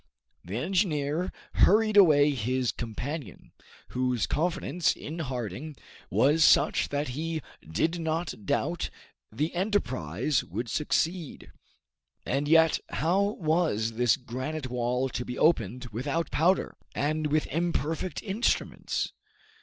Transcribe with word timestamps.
The 0.43 0.57
engineer 0.57 1.31
hurried 1.53 1.95
away 1.95 2.31
his 2.31 2.71
companion, 2.71 3.51
whose 3.89 4.25
confidence 4.25 4.95
in 4.95 5.19
Harding 5.19 5.75
was 6.09 6.43
such 6.43 6.89
that 6.89 7.09
he 7.09 7.43
did 7.71 7.99
not 7.99 8.47
doubt 8.47 8.89
the 9.31 9.53
enterprise 9.53 10.43
would 10.43 10.69
succeed. 10.69 11.51
And 12.25 12.47
yet, 12.47 12.79
how 12.89 13.33
was 13.33 13.91
this 13.91 14.17
granite 14.17 14.71
wall 14.71 15.07
to 15.09 15.23
be 15.23 15.37
opened 15.37 15.85
without 15.91 16.31
powder, 16.31 16.77
and 16.95 17.27
with 17.27 17.45
imperfect 17.51 18.23
instruments? 18.23 19.13